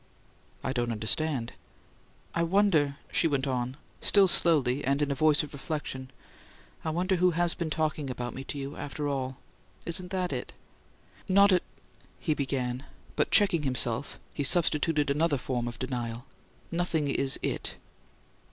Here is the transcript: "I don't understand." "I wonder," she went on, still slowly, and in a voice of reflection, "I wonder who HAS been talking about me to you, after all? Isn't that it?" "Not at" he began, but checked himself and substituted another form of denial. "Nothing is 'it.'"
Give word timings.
"I 0.63 0.73
don't 0.73 0.91
understand." 0.91 1.53
"I 2.33 2.41
wonder," 2.41 2.97
she 3.11 3.27
went 3.27 3.45
on, 3.45 3.77
still 3.99 4.27
slowly, 4.27 4.83
and 4.83 4.99
in 4.99 5.11
a 5.11 5.13
voice 5.13 5.43
of 5.43 5.53
reflection, 5.53 6.09
"I 6.83 6.89
wonder 6.89 7.17
who 7.17 7.29
HAS 7.37 7.53
been 7.53 7.69
talking 7.69 8.09
about 8.09 8.33
me 8.33 8.43
to 8.45 8.57
you, 8.57 8.75
after 8.75 9.07
all? 9.07 9.37
Isn't 9.85 10.09
that 10.09 10.33
it?" 10.33 10.53
"Not 11.29 11.51
at" 11.51 11.61
he 12.29 12.33
began, 12.33 12.83
but 13.15 13.29
checked 13.29 13.53
himself 13.63 14.19
and 14.35 14.47
substituted 14.47 15.11
another 15.11 15.37
form 15.37 15.67
of 15.67 15.77
denial. 15.77 16.25
"Nothing 16.71 17.07
is 17.07 17.37
'it.'" 17.43 17.75